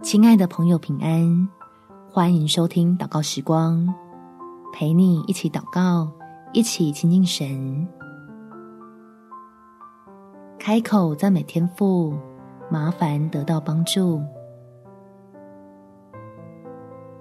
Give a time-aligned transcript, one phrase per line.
[0.00, 1.48] 亲爱的朋友，平安！
[2.08, 3.92] 欢迎收听祷告时光，
[4.72, 6.08] 陪你一起祷告，
[6.52, 7.86] 一起亲近神。
[10.58, 12.14] 开口赞美天赋，
[12.70, 14.22] 麻烦得到帮助。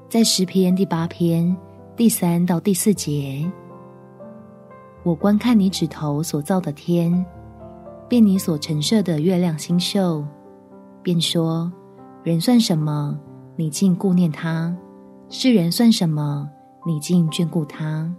[0.08, 1.56] 在诗篇第八篇
[1.96, 3.52] 第三到第四节，
[5.04, 7.26] 我观看你指头所造的天，
[8.08, 10.24] 并你所陈设的月亮星宿，
[11.02, 11.70] 便说。
[12.28, 13.18] 人算什么？
[13.56, 14.76] 你竟顾念他；
[15.30, 16.46] 世人算什么？
[16.86, 18.14] 你竟眷顾他。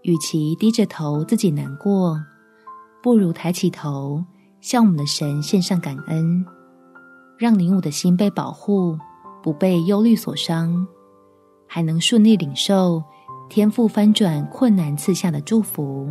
[0.00, 2.18] 与其低着头自己难过，
[3.02, 4.24] 不如抬起头
[4.62, 6.42] 向我们的神献上感恩，
[7.36, 8.96] 让你我的心被保护，
[9.42, 10.86] 不被忧虑所伤，
[11.66, 13.04] 还能顺利领受
[13.50, 16.10] 天赋翻转困难赐下的祝福。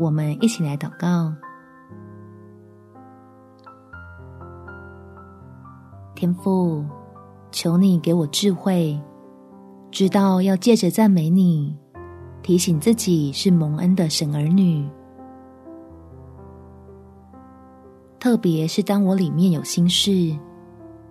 [0.00, 1.30] 我们一起来祷告。
[6.22, 6.84] 天父，
[7.50, 8.96] 求你给我智慧，
[9.90, 11.76] 知道要借着赞美你，
[12.44, 14.88] 提醒自己是蒙恩的神儿女。
[18.20, 20.32] 特别是当我里面有心事，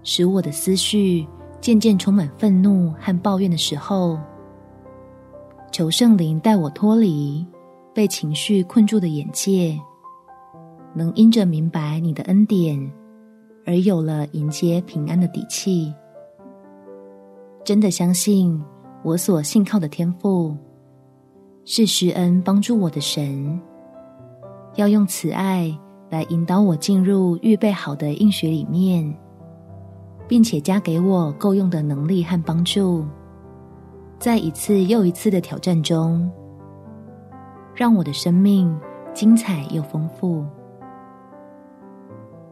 [0.02, 1.28] 使我的思绪
[1.60, 4.18] 渐渐充满愤怒和抱怨的时候，
[5.74, 7.46] 求圣灵带我脱离
[7.94, 9.78] 被情绪困住的眼界，
[10.94, 13.01] 能因着明白你的恩典。
[13.66, 15.94] 而有了迎接平安的底气，
[17.64, 18.62] 真的相信
[19.04, 20.56] 我所信靠的天赋
[21.64, 23.60] 是施恩帮助我的神，
[24.76, 25.72] 要用慈爱
[26.10, 29.16] 来引导我进入预备好的应许里面，
[30.28, 33.06] 并且加给我够用的能力和帮助，
[34.18, 36.30] 在一次又一次的挑战中，
[37.76, 38.76] 让我的生命
[39.14, 40.44] 精彩又丰富。